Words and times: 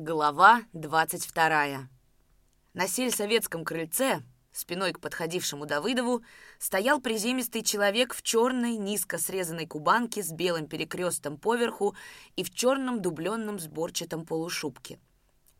Глава 0.00 0.62
22. 0.74 1.88
На 2.72 2.86
сельсоветском 2.86 3.64
крыльце, 3.64 4.22
спиной 4.52 4.92
к 4.92 5.00
подходившему 5.00 5.66
Давыдову, 5.66 6.22
стоял 6.60 7.00
приземистый 7.00 7.64
человек 7.64 8.14
в 8.14 8.22
черной, 8.22 8.76
низко 8.76 9.18
срезанной 9.18 9.66
кубанке 9.66 10.22
с 10.22 10.30
белым 10.30 10.68
перекрестом 10.68 11.36
поверху 11.36 11.96
и 12.36 12.44
в 12.44 12.54
черном 12.54 13.02
дубленном 13.02 13.58
сборчатом 13.58 14.24
полушубке. 14.24 15.00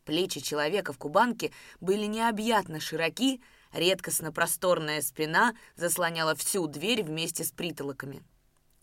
Плечи 0.05 0.39
человека 0.39 0.93
в 0.93 0.97
кубанке 0.97 1.51
были 1.81 2.05
необъятно 2.05 2.79
широки, 2.79 3.41
редкостно 3.73 4.31
просторная 4.31 5.01
спина 5.01 5.53
заслоняла 5.75 6.33
всю 6.35 6.65
дверь 6.67 7.03
вместе 7.03 7.43
с 7.43 7.51
притолоками. 7.51 8.23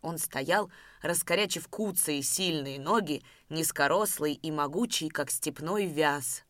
Он 0.07 0.19
стоял, 0.19 0.71
раскорячив 1.03 1.67
куцые 1.67 2.23
сильные 2.23 2.79
ноги, 2.79 3.25
низкорослый 3.49 4.35
и 4.35 4.53
могучий, 4.53 5.09
как 5.09 5.33
степной 5.33 5.87
вяз. 5.87 6.45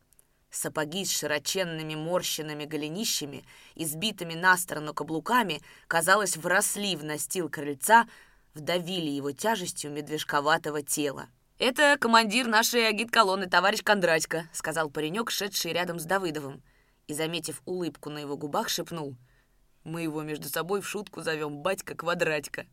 Сапоги 0.51 1.03
с 1.03 1.09
широченными 1.09 1.95
морщенными 1.95 2.65
голенищами, 2.65 3.43
избитыми 3.73 4.35
на 4.35 4.55
сторону 4.57 4.93
каблуками, 4.93 5.63
казалось, 5.87 6.37
вросли 6.37 6.95
в 6.95 7.03
настил 7.03 7.49
крыльца, 7.49 8.07
вдавили 8.53 9.09
его 9.09 9.31
тяжестью 9.31 9.89
медвежковатого 9.89 10.83
тела. 10.83 11.27
«Это 11.57 11.97
командир 11.99 12.45
нашей 12.45 12.87
агит-колонны, 12.87 13.49
товарищ 13.49 13.81
Кондратько»,— 13.81 14.47
сказал 14.53 14.91
паренек, 14.91 15.31
шедший 15.31 15.73
рядом 15.73 15.99
с 15.99 16.03
Давыдовым. 16.03 16.61
И, 17.07 17.15
заметив 17.15 17.63
улыбку 17.65 18.11
на 18.11 18.19
его 18.19 18.37
губах, 18.37 18.69
шепнул. 18.69 19.15
«Мы 19.83 20.03
его 20.03 20.21
между 20.21 20.47
собой 20.47 20.81
в 20.81 20.87
шутку 20.87 21.23
зовем 21.23 21.63
батька 21.63 21.95
Квадратько». 21.95 22.67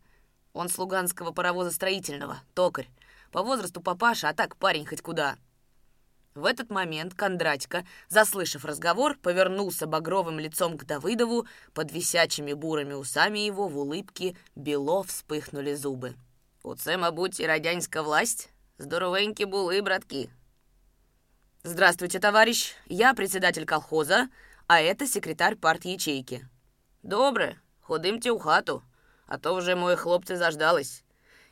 Он 0.55 0.69
с 0.69 0.79
Луганского 0.79 1.33
паровоза 1.33 1.73
строительного, 1.73 2.39
токарь. 2.55 2.89
По 3.33 3.43
возрасту 3.43 3.81
папаша, 3.81 4.29
а 4.29 4.35
так 4.35 4.57
парень 4.57 4.87
хоть 4.87 5.03
куда. 5.03 5.37
В 6.37 6.47
этот 6.47 6.71
момент 6.71 7.15
Кондратько, 7.15 7.85
заслышав 8.09 8.65
разговор, 8.65 9.17
повернулся 9.19 9.87
багровым 9.87 10.39
лицом 10.39 10.79
к 10.79 10.85
Давыдову, 10.85 11.47
под 11.75 11.93
висячими 11.93 12.53
бурыми 12.53 12.95
усами 12.95 13.41
его 13.41 13.69
в 13.69 13.77
улыбке 13.79 14.37
бело 14.55 15.03
вспыхнули 15.03 15.75
зубы. 15.75 16.15
«Оце, 16.63 16.97
мабуть, 16.97 17.41
і 17.41 17.47
радянська 17.47 18.03
власть? 18.03 18.51
Здоровенькі 18.79 19.47
були, 19.47 19.83
братки!» 19.83 20.29
«Здравствуйте, 21.65 22.19
товарищ. 22.19 22.75
Я 22.87 23.15
председатель 23.15 23.65
колхоза, 23.65 24.29
а 24.67 24.81
это 24.81 25.07
секретарь 25.07 25.57
парт-ячейки». 25.57 26.49
«Добре, 27.03 27.57
ходимте 27.81 28.31
у 28.31 28.39
хату», 28.39 28.83
а 29.27 29.37
то 29.37 29.55
вже 29.55 29.75
мої 29.75 29.97
хлопці 29.97 30.37
заждались. 30.37 31.05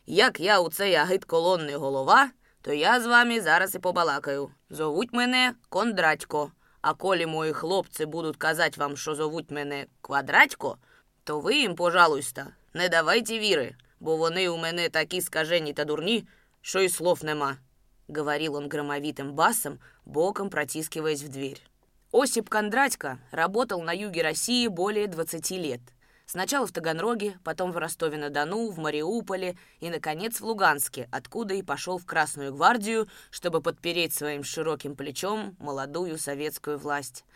Як 0.07 0.41
я 0.41 0.61
у 0.61 0.71
цей 0.71 0.95
агит 0.95 1.25
колонний 1.25 1.75
голова, 1.75 2.31
то 2.63 2.73
я 2.73 3.01
з 3.01 3.07
вами 3.07 3.41
зараз 3.41 3.75
і 3.75 3.79
побалакаю. 3.79 4.51
Зовуть 4.71 5.13
мене 5.13 5.55
Кондратько. 5.69 6.53
А 6.81 6.95
колі 6.95 7.27
мої 7.27 7.53
хлопці 7.53 8.07
будуть 8.07 8.37
казати 8.37 8.81
вам, 8.81 8.97
що 8.97 9.15
зовуть 9.15 9.51
мене 9.51 9.87
Квадратько, 10.01 10.79
то 11.25 11.41
ви 11.41 11.57
їм, 11.57 11.75
пожалуйста, 11.75 12.47
не 12.75 12.89
давайте 12.89 13.39
віри, 13.39 13.75
бо 14.01 14.17
вони 14.17 14.49
у 14.49 14.57
мене 14.57 14.89
такі 14.89 15.21
скажені 15.21 15.73
та 15.73 15.85
дурні, 15.85 16.27
що 16.61 16.81
і 16.81 16.89
слов 16.89 17.25
нема»,— 17.25 17.57
говорил 18.09 18.57
он 18.57 18.69
громовитым 18.69 19.33
басом, 19.33 19.79
боком 20.05 20.51
протискиваясь 20.51 21.23
в 21.23 21.29
дверь. 21.29 21.63
Осип 22.11 22.49
Кондратько 22.49 23.19
работал 23.31 23.83
на 23.83 23.93
юге 23.93 24.23
России 24.23 24.69
более 24.69 25.07
20 25.07 25.51
лет— 25.53 25.81
Сначала 26.33 26.67
в 26.67 26.73
Таганроге, 26.73 27.39
потом 27.45 27.73
в 27.73 27.77
Ростове-на-Дону, 27.77 28.71
в 28.71 28.79
Мариуполе 28.79 29.55
и, 29.81 29.91
наконец, 29.91 30.41
в 30.41 30.47
Луганске, 30.47 31.07
откуда 31.13 31.53
и 31.53 31.63
пошел 31.63 31.99
в 31.99 32.07
Красную 32.07 32.55
гвардию, 32.55 33.07
чтобы 33.31 33.61
подпереть 33.61 34.15
своим 34.15 34.43
широким 34.43 34.97
плечом 34.97 35.55
молодую 35.59 36.17
советскую 36.17 36.79
власть. 36.79 37.27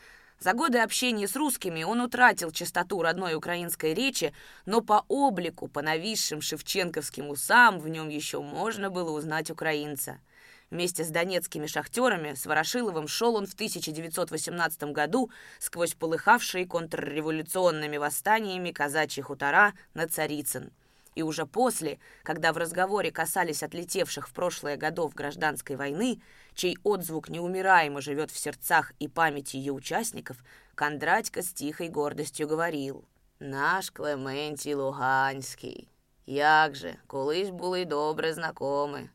За 0.41 0.55
годы 0.55 0.79
общения 0.79 1.29
с 1.29 1.37
русскими 1.37 1.83
он 1.83 2.01
утратил 2.01 2.51
чистоту 2.51 3.03
родной 3.03 3.35
украинской 3.35 3.93
речи, 3.93 4.33
но 4.65 4.81
по 4.81 5.05
облику, 5.09 5.69
по 5.69 5.83
нависшим 5.83 6.41
шевченковским 6.41 7.29
усам 7.29 7.79
в 7.79 7.91
нем 7.91 8.09
еще 8.09 8.41
можно 8.41 8.89
было 8.89 9.11
узнать 9.11 9.51
украинца– 9.51 10.21
Вместе 10.71 11.05
с 11.05 11.09
донецкими 11.09 11.67
шахтерами 11.67 12.35
с 12.35 12.45
Ворошиловым 12.45 13.07
шел 13.07 13.37
он 13.37 13.47
в 13.47 13.55
1918 13.55 14.83
году 14.93 15.31
сквозь 15.59 15.95
полыхавшие 15.95 16.67
контрреволюционными 16.67 17.99
восстаниями 17.99 18.73
казачьи 18.73 19.23
хутора 19.23 19.75
на 19.95 20.09
Царицын. 20.09 20.73
И 21.15 21.23
уже 21.23 21.47
после, 21.47 21.99
когда 22.23 22.53
в 22.53 22.59
разговоре 22.59 23.11
касались 23.11 23.63
отлетевших 23.63 24.29
в 24.29 24.33
прошлое 24.35 24.77
годов 24.77 25.15
гражданской 25.15 25.77
войны, 25.77 26.21
чей 26.55 26.77
отзвук 26.83 27.31
неумираемо 27.31 28.01
живет 28.01 28.31
в 28.31 28.39
сердцах 28.39 28.93
и 28.99 29.09
памяти 29.09 29.57
ее 29.57 29.73
участников, 29.73 30.37
Кондратько 30.75 31.41
с 31.41 31.55
тихой 31.55 31.89
гордостью 31.89 32.47
говорил 32.47 33.05
«Наш 33.41 33.91
Клементій 33.91 34.75
Луганський, 34.75 35.89
як 36.27 36.75
же, 36.75 36.97
колись 37.07 37.51
були 37.51 37.85
добре 37.85 38.35
знакомі, 38.35 39.09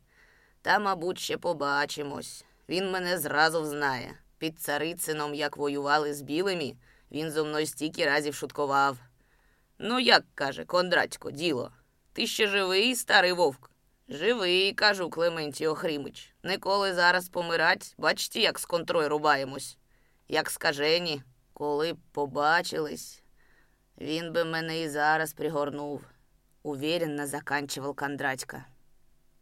та, 0.61 0.79
мабуть, 0.79 1.19
ще 1.19 1.37
побачимось. 1.37 2.45
Він 2.69 2.91
мене 2.91 3.19
зразу 3.19 3.61
взнає. 3.61 4.13
Під 4.37 4.59
царицином, 4.59 5.33
як 5.33 5.57
воювали 5.57 6.13
з 6.13 6.21
білими, 6.21 6.73
він 7.11 7.31
зо 7.31 7.45
мною 7.45 7.65
стільки 7.65 8.05
разів 8.05 8.35
шуткував. 8.35 8.97
Ну, 9.79 9.99
як 9.99 10.23
каже, 10.35 10.65
Кондратько, 10.65 11.31
діло. 11.31 11.71
Ти 12.13 12.27
ще 12.27 12.47
живий, 12.47 12.95
старий 12.95 13.31
вовк? 13.31 13.71
Живий, 14.09 14.73
кажу 14.73 15.09
Клементій 15.09 15.67
Охримич. 15.67 16.33
Николи 16.43 16.93
зараз 16.93 17.29
помирать, 17.29 17.95
бачите, 17.97 18.39
як 18.39 18.59
з 18.59 18.65
контрой 18.65 19.07
рубаємось. 19.07 19.77
Як 20.27 20.49
скажені, 20.49 21.21
коли 21.53 21.93
б 21.93 21.97
побачились, 22.11 23.23
він 23.97 24.33
би 24.33 24.43
мене 24.43 24.81
і 24.81 24.89
зараз 24.89 25.33
пригорнув, 25.33 26.03
уверенно 26.63 27.27
заканчивал 27.27 27.95
Кондратько. 27.95 28.57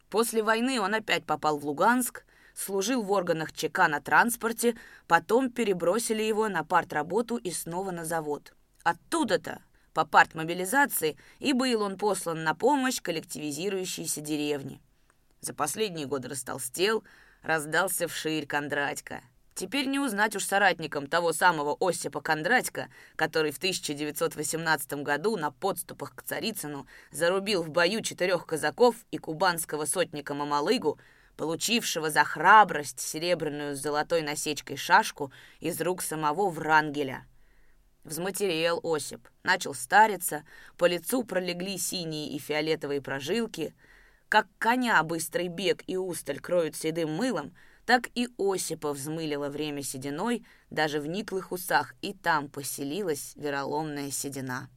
После 0.10 0.42
войны 0.42 0.80
он 0.80 0.94
опять 0.94 1.26
попал 1.26 1.58
в 1.58 1.66
Луганск, 1.66 2.26
служил 2.56 3.04
в 3.04 3.12
органах 3.12 3.54
ЧК 3.54 3.88
на 3.88 4.02
транспорте, 4.02 4.76
потом 5.08 5.52
перебросили 5.52 6.24
его 6.24 6.50
на 6.50 6.64
партработу 6.64 7.38
и 7.38 7.52
снова 7.52 7.92
на 7.92 8.06
завод. 8.06 8.54
Оттуда-то, 8.84 9.62
по 9.94 10.06
партмобилизации, 10.06 11.18
и 11.40 11.54
был 11.54 11.82
он 11.82 11.98
послан 11.98 12.44
на 12.44 12.56
помощь 12.56 13.02
коллективизирующейся 13.02 14.22
деревне. 14.22 14.82
За 15.42 15.54
последние 15.54 16.06
годы 16.06 16.30
растолстел, 16.30 17.04
раздался 17.44 18.08
вширь 18.08 18.46
Кондратько. 18.46 19.22
Теперь 19.60 19.88
не 19.88 20.00
узнать 20.00 20.38
уж 20.38 20.46
соратникам 20.46 21.08
того 21.08 21.34
самого 21.34 21.76
Осипа 21.82 22.22
Кондратько, 22.22 22.88
который 23.18 23.52
в 23.52 23.58
1918 23.58 24.94
году 25.04 25.36
на 25.36 25.52
подступах 25.52 26.16
к 26.16 26.22
Царицыну 26.22 26.88
зарубил 27.12 27.62
в 27.64 27.70
бою 27.70 28.02
четырех 28.02 28.46
казаков 28.46 28.96
и 29.12 29.18
кубанского 29.18 29.84
сотника 29.84 30.34
Мамалыгу, 30.34 30.98
получившего 31.36 32.10
за 32.10 32.24
храбрость 32.24 33.02
серебряную 33.02 33.76
с 33.76 33.82
золотой 33.82 34.22
насечкой 34.22 34.78
шашку 34.78 35.30
из 35.60 35.82
рук 35.82 36.04
самого 36.04 36.50
Врангеля. 36.50 37.26
Взматерел 38.06 38.80
Осип, 38.82 39.28
начал 39.44 39.74
стариться, 39.74 40.46
по 40.78 40.86
лицу 40.86 41.26
пролегли 41.26 41.78
синие 41.78 42.30
и 42.30 42.40
фиолетовые 42.40 43.02
прожилки. 43.02 43.76
Как 44.30 44.48
коня 44.58 45.04
быстрый 45.04 45.50
бег 45.50 45.84
и 45.86 45.98
усталь 45.98 46.40
кроют 46.40 46.78
седым 46.78 47.12
мылом— 47.12 47.54
так 47.89 48.09
и 48.15 48.29
Осипа 48.39 48.93
взмылило 48.93 49.49
время 49.49 49.83
сединой, 49.83 50.45
даже 50.71 51.01
в 51.01 51.07
никлых 51.07 51.53
усах, 51.53 51.95
и 52.01 52.15
там 52.15 52.49
поселилась 52.49 53.33
вероломная 53.37 54.11
седина. 54.11 54.71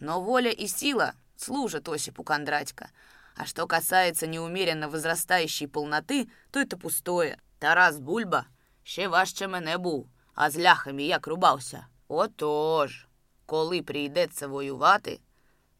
Но 0.00 0.20
воля 0.20 0.50
и 0.50 0.66
сила 0.66 1.14
служат 1.36 1.88
Осипу 1.88 2.24
Кондратько, 2.24 2.90
а 3.36 3.46
что 3.46 3.66
касается 3.66 4.26
неумеренно 4.26 4.88
возрастающей 4.88 5.68
полноты, 5.68 6.28
то 6.50 6.60
это 6.60 6.76
пустое. 6.76 7.38
Тарас 7.58 7.98
Бульба 7.98 8.46
ще 8.82 9.08
важче 9.08 9.48
мене 9.48 9.78
був, 9.78 10.08
а 10.34 10.50
з 10.50 10.58
ляхами 10.58 11.02
як 11.02 11.26
рубався. 11.26 11.86
Отож, 12.08 13.06
коли 13.46 13.82
прийдеться 13.82 14.46
воювати, 14.46 15.20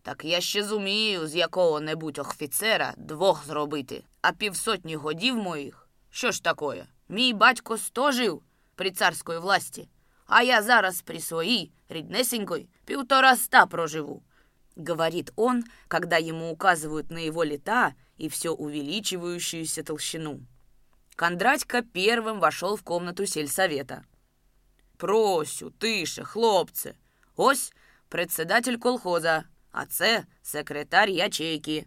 так 0.03 0.25
я 0.25 0.41
ще 0.41 0.65
зумію 0.65 1.27
з 1.27 1.35
якого-небудь 1.35 2.19
офіцера 2.19 2.95
двох 2.97 3.47
зробити, 3.47 4.05
а 4.23 4.33
півсотні 4.33 4.97
годів 4.97 5.37
моїх 5.37 5.85
Що 6.11 6.31
ж 6.31 6.43
такое? 6.43 6.87
Мій 7.09 7.33
батько 7.33 7.79
сто 7.79 8.13
жив 8.13 8.43
при 8.75 8.91
царської 8.91 9.39
власті, 9.39 9.89
а 10.27 10.43
я 10.43 10.63
зараз 10.63 11.03
при 11.03 11.21
своей, 11.21 11.73
ріднесенькой, 11.89 12.69
півтора 12.85 13.33
ста 13.33 13.67
проживу. 13.67 14.23
Говорит 14.77 15.33
он, 15.37 15.65
когда 15.89 16.17
ему 16.17 16.51
указывают 16.51 17.11
на 17.11 17.19
его 17.19 17.45
лета 17.45 17.95
и 18.19 18.29
все 18.29 18.51
увеличивающуюся 18.51 19.83
толщину. 19.83 20.41
Кондратько 21.17 21.83
первым 21.83 22.41
вошел 22.41 22.77
в 22.77 22.83
комнату 22.83 23.27
сельсовета. 23.27 24.05
Просю, 24.97 25.71
тише, 25.71 26.25
хлопце. 26.25 26.97
Ось 27.37 27.73
председатель 28.09 28.79
колхоза, 28.79 29.45
а 29.71 29.87
це 29.87 30.25
секретар 30.43 31.09
ячейки. 31.09 31.87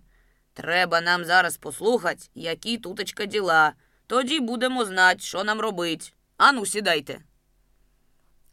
Треба 0.53 1.01
нам 1.01 1.25
зараз 1.25 1.57
послухати, 1.57 2.29
які 2.35 2.77
туточка 2.77 3.25
діла, 3.25 3.73
Тоді 4.06 4.40
будемо 4.40 4.84
знати, 4.84 5.20
що 5.20 5.44
нам 5.44 5.60
робить. 5.60 6.14
Ану, 6.36 6.66
сідайте. 6.66 7.20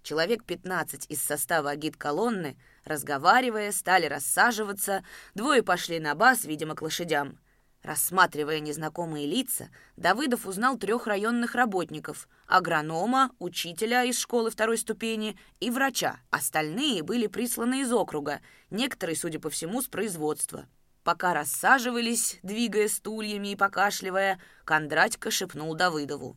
Человек 0.04 0.44
15 0.44 1.06
из 1.12 1.22
состава 1.22 1.72
агит-колонны, 1.72 2.56
разговаривая, 2.86 3.72
стали 3.72 4.08
рассаживаться, 4.08 5.04
двое 5.36 5.62
пошли 5.62 6.00
на 6.00 6.16
бас, 6.16 6.46
видимо, 6.46 6.76
к 6.76 6.82
лошадям. 6.82 7.38
Рассматривая 7.84 8.60
незнакомые 8.60 9.26
лица, 9.26 9.70
Давыдов 9.96 10.46
узнал 10.46 10.78
трех 10.78 11.08
районных 11.08 11.56
работников– 11.56 12.28
агронома, 12.48 13.32
учителя 13.40 14.04
из 14.04 14.20
школы 14.20 14.52
второй 14.52 14.78
ступени 14.78 15.38
и 15.62 15.70
врача. 15.70 16.20
Остальные 16.30 17.04
были 17.04 17.28
присланы 17.28 17.82
из 17.82 17.92
округа, 17.94 18.42
некоторые, 18.70 19.16
судя 19.16 19.40
по 19.40 19.50
всему, 19.50 19.82
с 19.82 19.88
производства. 19.88 20.68
Пока 21.04 21.34
рассаживались, 21.34 22.40
двигая 22.44 22.88
стульями 22.88 23.50
и 23.52 23.56
покашливая, 23.56 24.40
Кондратько 24.66 25.32
шепнул 25.32 25.76
Давыдову. 25.76 26.36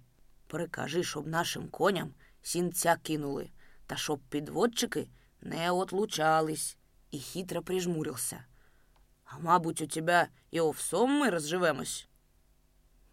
«Прикажи, 0.49 1.03
чтоб 1.03 1.27
нашим 1.27 1.69
коням 1.69 2.15
сінця 2.43 2.97
кинули, 3.03 3.51
та 3.87 3.97
щоб 3.97 4.21
підводчики 4.31 5.09
не 5.41 5.71
отлучались». 5.71 6.77
И 7.11 7.19
хитро 7.19 7.63
прижмурился– 7.63 8.45
а 9.33 9.39
мабуть, 9.39 9.81
у 9.81 9.87
тебя 9.87 10.29
и 10.51 10.61
овсом 10.61 11.11
мы 11.11 11.31
разживемось?» 11.31 12.07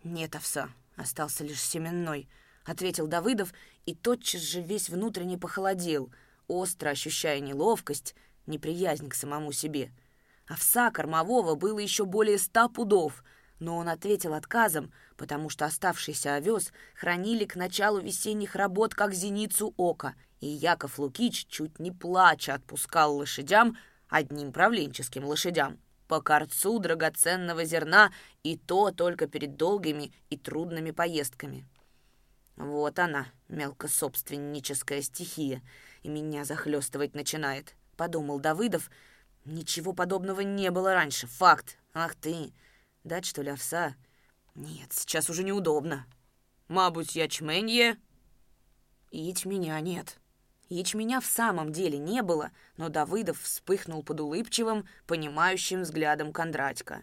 «Нет 0.03 0.35
овса, 0.35 0.69
остался 0.97 1.45
лишь 1.45 1.61
семенной»,— 1.61 2.27
ответил 2.65 3.07
Давыдов 3.07 3.53
и 3.85 3.95
тотчас 3.95 4.41
же 4.41 4.61
весь 4.61 4.89
внутренне 4.89 5.37
похолодел, 5.37 6.11
остро 6.47 6.89
ощущая 6.89 7.39
неловкость, 7.39 8.15
неприязнь 8.47 9.07
к 9.07 9.15
самому 9.15 9.53
себе. 9.53 9.91
Овса 10.49 10.89
кормового 10.89 11.53
было 11.53 11.77
еще 11.77 12.05
более 12.05 12.39
ста 12.39 12.67
пудов, 12.67 13.23
но 13.59 13.77
он 13.77 13.87
ответил 13.87 14.33
отказом, 14.33 14.91
потому 15.15 15.49
что 15.49 15.65
оставшийся 15.65 16.33
овес 16.33 16.73
хранили 16.95 17.45
к 17.45 17.55
началу 17.55 17.99
весенних 17.99 18.55
работ 18.55 18.95
как 18.95 19.13
зеницу 19.13 19.75
ока, 19.77 20.15
и 20.41 20.47
Яков 20.47 20.97
Лукич 20.97 21.45
чуть 21.47 21.77
не 21.77 21.91
плача 21.91 22.55
отпускал 22.55 23.15
лошадям, 23.15 23.77
одним 24.09 24.51
правленческим 24.51 25.23
лошадям 25.23 25.77
по 26.07 26.19
корцу 26.19 26.79
драгоценного 26.79 27.63
зерна, 27.63 28.11
и 28.41 28.57
то 28.57 28.89
только 28.89 29.27
перед 29.27 29.55
долгими 29.55 30.11
и 30.31 30.37
трудными 30.37 30.89
поездками. 30.89 31.67
Вот 32.57 32.97
она, 32.97 33.27
мелкособственническая 33.47 35.03
стихия, 35.03 35.61
и 36.01 36.09
меня 36.09 36.43
захлестывать 36.45 37.13
начинает, 37.13 37.75
подумал 37.95 38.39
Давыдов. 38.39 38.89
Ничего 39.45 39.93
подобного 39.93 40.41
не 40.41 40.71
было 40.71 40.93
раньше, 40.93 41.27
факт. 41.27 41.77
Ах 41.93 42.15
ты, 42.15 42.53
дать 43.03 43.25
что 43.25 43.41
ли 43.41 43.51
овса? 43.51 43.95
Нет, 44.55 44.93
сейчас 44.93 45.29
уже 45.29 45.43
неудобно. 45.43 46.05
Мабуть, 46.67 47.15
ячменье? 47.15 47.97
Ячменя 49.11 49.79
нет. 49.79 50.19
Ячменя 50.69 51.19
в 51.19 51.25
самом 51.25 51.71
деле 51.71 51.97
не 51.97 52.21
было, 52.21 52.51
но 52.77 52.89
Давыдов 52.89 53.41
вспыхнул 53.41 54.03
под 54.03 54.19
улыбчивым, 54.19 54.87
понимающим 55.07 55.81
взглядом 55.81 56.31
Кондратька. 56.31 57.01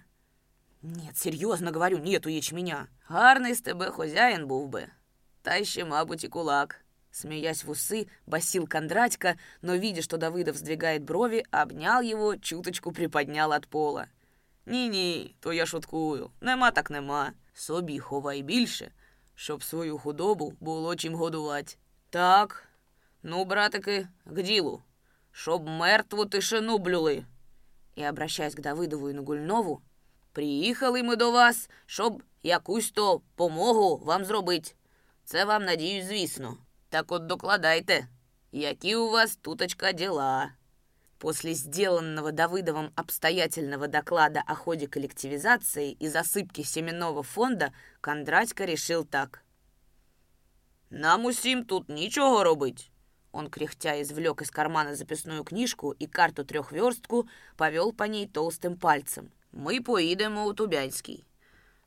«Нет, 0.83 1.17
серьезно 1.17 1.73
говорю, 1.73 1.99
нету 1.99 2.29
ячменя. 2.29 2.87
Гарний 3.07 3.55
з 3.55 3.61
тебе 3.61 3.91
хозяїн 3.91 4.47
був 4.47 4.69
би. 4.69 4.89
Та 5.43 5.61
мабуть, 5.85 6.25
и 6.25 6.29
кулак». 6.29 6.86
Смеясь 7.17 7.65
в 7.65 7.71
усы, 7.71 8.09
басил 8.27 8.67
Кондратька, 8.67 9.39
но, 9.63 9.75
видя, 9.75 10.03
что 10.03 10.19
Давыдов 10.19 10.57
сдвигает 10.57 11.03
брови, 11.03 11.47
обнял 11.51 12.03
его, 12.03 12.37
чуточку 12.37 12.93
приподнял 12.93 13.53
от 13.53 13.67
пола. 13.67 14.09
«Ні-ні, 14.67 15.35
то 15.41 15.53
я 15.53 15.67
шуткую. 15.67 16.31
Нема 16.41 16.71
так 16.71 16.91
нема. 16.91 17.33
Собі 17.55 17.99
ховай 17.99 18.43
більше, 18.43 18.91
щоб 19.35 19.63
свою 19.63 19.99
худобу 19.99 20.53
було 20.61 20.97
чим 20.97 21.15
годувати. 21.15 21.77
Так, 22.11 22.69
«Ну, 23.23 23.45
братики, 23.45 24.09
к 24.27 24.43
ділу, 24.43 24.83
щоб 25.33 25.69
мертву 25.69 26.27
тишину 26.27 26.79
блюли». 26.79 27.25
І, 27.95 28.09
обращаясь 28.09 28.55
к 28.55 28.63
Давидову 28.63 29.11
і 29.11 29.15
Нагульнову, 29.15 29.81
приїхали 30.33 31.03
ми 31.03 31.17
до 31.17 31.33
вас, 31.33 31.71
щоб 31.87 32.23
якусь 32.43 32.91
то 32.91 33.21
помогу 33.35 33.97
вам 33.97 34.25
зробити. 34.25 34.75
Це 35.25 35.45
вам, 35.45 35.65
надіюсь, 35.65 36.05
звісно. 36.07 36.59
Так 36.96 37.12
от 37.12 37.26
докладайте, 37.26 38.08
які 38.52 38.96
у 38.96 39.10
вас 39.10 39.36
туточка 39.36 39.94
дела. 39.94 40.52
После 41.18 41.54
сделанного 41.54 42.32
Давыдовым 42.32 42.92
обстоятельного 42.96 43.88
доклада 43.88 44.44
о 44.48 44.56
ходе 44.56 44.88
коллективизации 44.88 45.92
и 45.92 46.08
засыпки 46.08 46.64
семенного 46.64 47.22
фонда 47.22 47.74
Кондратько 48.02 48.66
решил 48.66 49.06
так. 49.06 49.44
«Нам 50.90 51.26
усім 51.26 51.64
тут 51.64 51.90
нічого 51.90 52.44
робить. 52.44 52.92
Он, 53.32 53.50
кряхтя, 53.50 54.02
извлек 54.02 54.42
из 54.42 54.52
кармана 54.52 54.96
записную 54.96 55.44
книжку 55.44 55.92
и 55.92 56.08
карту-трехверстку, 56.08 57.30
повел 57.56 57.94
по 57.94 58.04
ней 58.04 58.28
толстым 58.28 58.78
пальцем. 58.78 59.32
«Ми 59.52 59.82
поїдемо 59.82 60.46
у 60.46 60.54
Тубянський. 60.54 61.26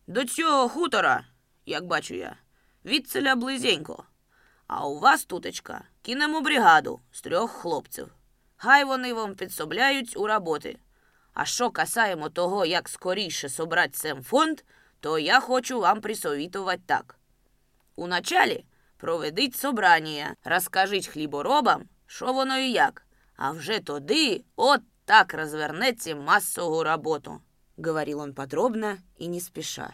До 0.07 0.25
цього 0.25 0.69
хутора, 0.69 1.27
як 1.67 1.87
бачу 1.87 2.15
я, 2.15 2.37
відселя 2.85 3.37
близенько. 3.37 4.05
А 4.70 4.88
у 4.88 5.00
вас, 5.00 5.26
туточка, 5.26 5.84
кинемо 6.02 6.42
бригаду 6.42 7.00
з 7.12 7.22
трьох 7.22 7.52
хлопців. 7.52 8.14
Хай 8.58 8.84
вони 8.84 9.14
вам 9.14 9.36
підсобляють 9.36 10.18
у 10.18 10.28
роботи. 10.28 10.78
А 11.34 11.46
що 11.46 11.72
касаємо 11.72 12.30
того, 12.30 12.66
як 12.66 12.90
скоріше 12.90 13.50
собрати 13.50 13.98
сем 13.98 14.24
фонд, 14.24 14.62
то 15.00 15.20
я 15.20 15.40
хочу 15.40 15.80
вам 15.80 16.02
присовітувати 16.02 16.82
так. 16.86 17.16
У 17.96 18.08
началі 18.08 18.66
проведіть 18.98 19.56
собрання, 19.56 20.36
розкажіть 20.44 21.08
хліборобам, 21.08 21.84
що 22.06 22.34
воно 22.34 22.58
і 22.58 22.72
як, 22.72 23.06
а 23.36 23.52
вже 23.52 23.80
тоді 23.80 24.46
от 24.56 24.82
так 25.06 25.34
розвернеться 25.34 26.16
массовую 26.16 26.84
работу»,— 26.84 27.42
говорил 27.78 28.20
он 28.20 28.34
подробно 28.34 28.98
и 29.22 29.28
не 29.28 29.40
спеша. 29.40 29.94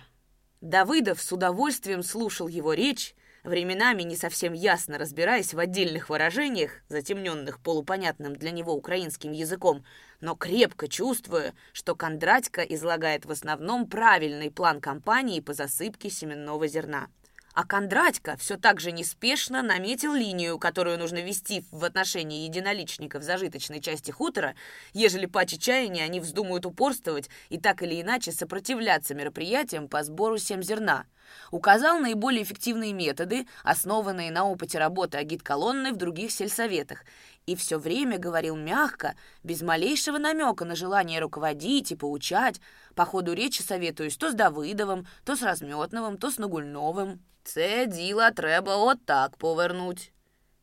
Давыдов 0.61 1.21
с 1.21 1.31
удовольствием 1.31 2.03
слушал 2.03 2.47
его 2.47 2.73
речь, 2.73 3.15
временами 3.45 4.03
не 4.03 4.15
совсем 4.15 4.53
ясно 4.53 4.97
разбираясь 4.97 5.53
в 5.53 5.59
отдельных 5.59 6.09
выражениях, 6.09 6.81
затемненных 6.89 7.59
полупонятным 7.59 8.35
для 8.35 8.51
него 8.51 8.73
украинским 8.73 9.31
языком, 9.31 9.85
но 10.21 10.35
крепко 10.35 10.87
чувствуя, 10.87 11.53
что 11.71 11.95
Кондратько 11.95 12.61
излагает 12.61 13.25
в 13.25 13.31
основном 13.31 13.87
правильный 13.87 14.51
план 14.51 14.81
кампании 14.81 15.39
по 15.39 15.53
засыпке 15.53 16.09
семенного 16.09 16.67
зерна— 16.67 17.07
а 17.55 17.63
Кондратько 17.63 18.35
все 18.35 18.57
так 18.57 18.81
же 18.81 18.91
неспешно 18.91 19.61
наметил 19.61 20.13
линию, 20.13 20.59
которую 20.59 20.99
нужно 20.99 21.21
вести 21.21 21.63
в 21.71 21.85
отношении 21.85 22.43
единоличников 22.43 23.23
зажиточной 23.23 23.79
части 23.79 24.11
хутора, 24.11 24.55
ежели 24.91 25.25
по 25.25 25.45
чаяния 25.45 26.03
они 26.03 26.19
вздумают 26.19 26.65
упорствовать 26.65 27.29
и 27.47 27.57
так 27.57 27.81
или 27.81 28.01
иначе 28.01 28.33
сопротивляться 28.33 29.15
мероприятиям 29.15 29.87
по 29.87 30.03
сбору 30.03 30.37
семзерна. 30.37 31.05
Указал 31.50 31.98
наиболее 31.98 32.42
эффективные 32.42 32.92
методы, 32.92 33.46
основанные 33.62 34.30
на 34.30 34.44
опыте 34.44 34.78
работы 34.78 35.18
агит-колонны 35.18 35.92
в 35.92 35.96
других 35.96 36.32
сельсоветах, 36.32 37.04
и 37.46 37.54
все 37.56 37.78
время 37.78 38.18
говорил 38.18 38.56
мягко, 38.56 39.14
без 39.42 39.62
малейшего 39.62 40.18
намека 40.18 40.64
на 40.64 40.74
желание 40.74 41.20
руководить 41.20 41.92
и 41.92 41.96
поучать, 41.96 42.60
по 42.94 43.04
ходу 43.04 43.32
речи 43.32 43.62
советуюсь 43.62 44.16
то 44.16 44.30
с 44.30 44.34
Давыдовым, 44.34 45.06
то 45.24 45.36
с 45.36 45.42
Разметновым, 45.42 46.18
то 46.18 46.30
с 46.30 46.38
Нагульновым. 46.38 47.18
Це 47.42 47.86
діло 47.86 48.30
треба 48.30 48.76
отак 48.76 49.36
повернуть. 49.36 50.12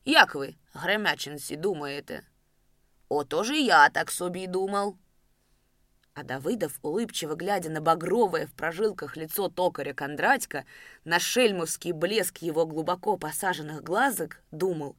Як 0.04 0.34
ви, 0.34 0.54
гремячинці, 0.72 1.56
думаєте? 1.56 2.22
Отож 3.08 3.50
і 3.50 3.64
я 3.64 3.88
так 3.88 4.10
собі 4.10 4.46
думав. 4.46 4.94
А 6.13 6.23
Давыдов, 6.23 6.79
улыбчиво 6.81 7.35
глядя 7.35 7.69
на 7.69 7.81
багровое 7.81 8.45
в 8.47 8.53
прожилках 8.53 9.17
лицо 9.17 9.49
токаря 9.49 9.93
Кондратька, 9.93 10.65
на 11.05 11.19
шельмовский 11.19 11.91
блеск 11.91 12.39
его 12.39 12.65
глубоко 12.65 13.17
посаженных 13.17 13.83
глазок, 13.83 14.41
думал, 14.51 14.95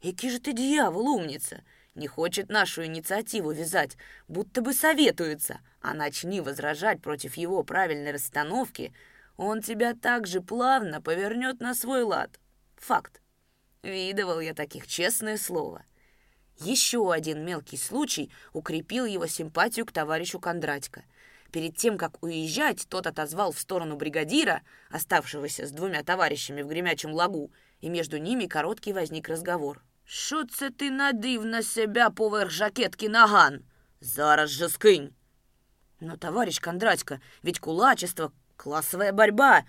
«Який 0.00 0.30
же 0.30 0.40
ты 0.40 0.52
дьявол, 0.52 1.08
умница! 1.08 1.62
Не 1.94 2.06
хочет 2.06 2.48
нашу 2.48 2.84
инициативу 2.84 3.50
вязать, 3.50 3.96
будто 4.28 4.62
бы 4.62 4.72
советуется, 4.72 5.60
а 5.80 5.94
начни 5.94 6.40
возражать 6.40 7.02
против 7.02 7.36
его 7.36 7.62
правильной 7.64 8.12
расстановки— 8.12 8.92
он 9.38 9.62
тебя 9.62 9.94
так 9.94 10.26
же 10.26 10.40
плавно 10.42 11.00
повернет 11.00 11.60
на 11.60 11.72
свой 11.72 12.02
лад. 12.02 12.38
Факт. 12.74 13.22
Видывал 13.84 14.40
я 14.40 14.52
таких, 14.52 14.88
честное 14.88 15.38
слово. 15.38 15.84
Еще 16.60 17.12
один 17.12 17.44
мелкий 17.44 17.76
случай 17.76 18.30
укрепил 18.52 19.04
его 19.04 19.26
симпатию 19.26 19.86
к 19.86 19.92
товарищу 19.92 20.40
Кондратько. 20.40 21.04
Перед 21.52 21.76
тем, 21.76 21.96
как 21.96 22.22
уезжать, 22.22 22.86
тот 22.88 23.06
отозвал 23.06 23.52
в 23.52 23.58
сторону 23.58 23.96
бригадира, 23.96 24.62
оставшегося 24.90 25.66
с 25.66 25.70
двумя 25.70 26.02
товарищами 26.02 26.62
в 26.62 26.68
гремячем 26.68 27.12
лагу, 27.12 27.50
и 27.80 27.88
между 27.88 28.18
ними 28.18 28.46
короткий 28.46 28.92
возник 28.92 29.28
разговор. 29.28 29.82
«Що 30.04 30.44
це 30.44 30.70
ти 30.70 30.90
надив 30.90 31.44
на 31.44 31.62
себя 31.62 32.10
поверх 32.10 32.50
жакетки 32.50 33.08
наган? 33.08 33.60
Зараз 34.00 34.50
же 34.50 34.68
скинь!» 34.68 35.12
«Но, 36.00 36.16
товарищ 36.16 36.58
Кондратько, 36.60 37.20
ведь 37.42 37.58
кулачество 37.58 38.32
Классовая 38.58 39.12
борьба. 39.12 39.62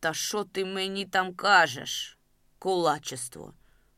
Та 0.00 0.14
що 0.14 0.44
ти 0.44 0.64
мені 0.64 1.04
там 1.04 1.34
кажеш? 1.34 2.18
Кулачество. 2.58 3.54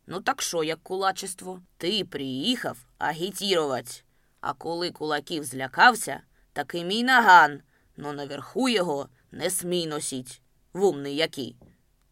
Ну 0.07 0.21
так 0.21 0.43
що, 0.43 0.65
як 0.65 0.83
кулачество? 0.83 1.61
Ти 1.77 2.05
приїхав 2.05 2.79
агітірувати. 2.99 3.93
А 4.41 4.53
коли 4.53 4.91
кулаків 4.91 5.45
злякався, 5.45 6.21
так 6.53 6.75
і 6.75 6.85
мій 6.85 7.03
наган, 7.03 7.61
но 7.97 8.13
наверху 8.13 8.69
його 8.69 9.09
не 9.33 9.51
смій 9.51 9.87
носіть. 9.87 10.41
Вумний 10.73 11.17
який. 11.17 11.57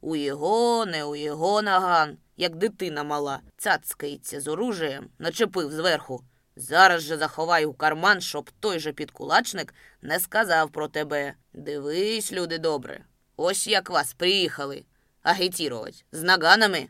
У 0.00 0.16
його, 0.16 0.86
не 0.86 1.04
у 1.04 1.16
його 1.16 1.62
наган, 1.62 2.18
як 2.36 2.56
дитина 2.56 3.04
мала, 3.04 3.40
цацкається 3.56 4.40
з 4.40 4.48
оружієм, 4.48 5.08
начепив 5.18 5.72
зверху. 5.72 6.24
Зараз 6.56 7.02
же 7.02 7.16
заховай 7.16 7.64
у 7.64 7.72
карман, 7.72 8.20
щоб 8.20 8.50
той 8.60 8.78
же 8.78 8.92
підкулачник 8.92 9.74
не 10.02 10.20
сказав 10.20 10.70
про 10.70 10.88
тебе. 10.88 11.34
Дивись, 11.52 12.32
люди 12.32 12.58
добре, 12.58 13.04
ось 13.36 13.66
як 13.66 13.90
вас 13.90 14.14
приїхали 14.14 14.84
агітірувати 15.22 15.96
з 16.12 16.22
наганами. 16.22 16.88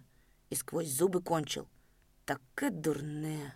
І 0.50 0.56
сквозь 0.56 0.88
зуби 0.88 1.20
кончил. 1.20 1.66
Таке 2.24 2.70
дурне. 2.70 3.54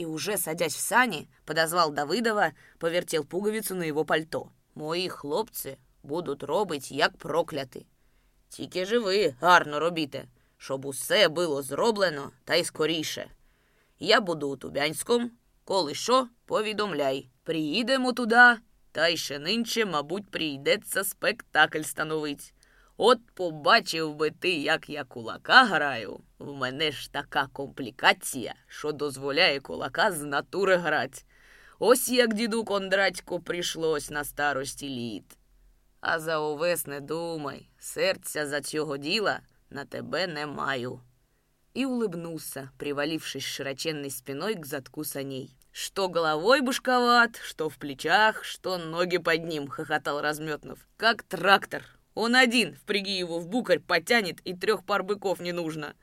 И 0.00 0.06
уже 0.06 0.38
садясь 0.38 0.74
в 0.74 0.80
сани, 0.80 1.28
подозвал 1.44 1.92
Давидова, 1.92 2.52
повертел 2.78 3.24
пуговицу 3.24 3.74
на 3.74 3.84
его 3.84 4.04
пальто. 4.04 4.50
Мої 4.74 5.08
хлопці 5.08 5.76
будуть 6.02 6.42
робить, 6.42 6.92
як 6.92 7.16
прокляти. 7.16 7.86
Тільки 8.48 8.84
ж 8.84 8.98
ви 8.98 9.34
гарно 9.40 9.80
робіте, 9.80 10.28
щоб 10.56 10.84
усе 10.84 11.28
було 11.28 11.62
зроблено 11.62 12.30
та 12.44 12.54
й 12.54 12.64
скоріше. 12.64 13.30
Я 13.98 14.20
буду 14.20 14.48
у 14.48 14.56
Тубянському, 14.56 15.30
коли 15.64 15.94
що, 15.94 16.28
повідомляй. 16.44 17.28
Приїдемо 17.42 18.12
туди, 18.12 18.56
та 18.92 19.08
й 19.08 19.16
ще 19.16 19.38
нинче, 19.38 19.84
мабуть, 19.84 20.30
прийдеться 20.30 21.04
спектакль 21.04 21.82
становить. 21.82 22.54
От 22.96 23.18
побачив 23.34 24.14
би 24.14 24.30
ти, 24.30 24.50
як 24.50 24.90
я 24.90 25.04
кулака 25.04 25.64
граю. 25.64 26.20
В 26.38 26.52
мене 26.52 26.92
ж 26.92 27.12
така 27.12 27.48
комплікація, 27.52 28.54
що 28.66 28.92
дозволяє 28.92 29.60
кулака 29.60 30.12
з 30.12 30.22
натури 30.22 30.76
грать. 30.76 31.26
Ось 31.78 32.08
як 32.08 32.34
діду 32.34 32.64
Кондратько 32.64 33.40
прийшлось 33.40 34.10
на 34.10 34.24
старості 34.24 34.88
літ. 34.88 35.38
А 36.00 36.20
за 36.20 36.38
увесь 36.38 36.86
не 36.86 37.00
думай, 37.00 37.68
серця 37.78 38.46
за 38.46 38.60
цього 38.60 38.96
діла 38.96 39.40
на 39.70 39.84
тебе 39.84 40.26
не 40.26 40.46
маю. 40.46 41.00
И 41.76 41.86
улыбнулся, 41.86 42.70
привалившись 42.78 43.44
широченной 43.44 44.10
спиной 44.10 44.54
к 44.54 44.64
задку 44.64 45.04
саней. 45.04 45.56
«Что 45.72 46.08
головой 46.08 46.60
бушковат, 46.60 47.36
что 47.42 47.68
в 47.68 47.78
плечах, 47.78 48.44
что 48.44 48.78
ноги 48.78 49.18
под 49.18 49.44
ним»,— 49.44 49.68
хохотал 49.68 50.20
Разметнов. 50.20 50.86
«Как 50.96 51.24
трактор. 51.24 51.82
Он 52.14 52.36
один, 52.36 52.76
впряги 52.76 53.10
его 53.10 53.40
в 53.40 53.48
букарь, 53.48 53.80
потянет, 53.80 54.40
и 54.40 54.54
трех 54.54 54.84
пар 54.84 55.02
быков 55.02 55.40
не 55.40 55.52
нужно. 55.52 55.96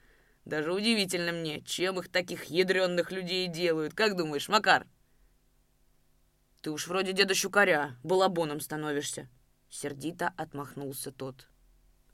Даже 0.43 0.73
удивительно 0.73 1.31
мне, 1.31 1.61
чем 1.61 1.99
их 1.99 2.09
таких 2.09 2.45
ядреных 2.45 3.11
людей 3.11 3.47
делают. 3.47 3.93
Как 3.93 4.17
думаешь, 4.17 4.49
Макар?» 4.49 4.85
«Ты 6.61 6.71
уж 6.71 6.87
вроде 6.87 7.13
деда 7.13 7.33
Щукаря, 7.33 7.95
балабоном 8.03 8.59
становишься»,— 8.59 9.29
сердито 9.69 10.33
отмахнулся 10.37 11.11
тот. 11.11 11.47